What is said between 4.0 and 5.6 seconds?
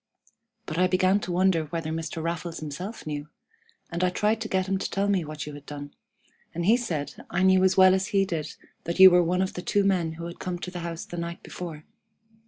I tried to get him to tell me what you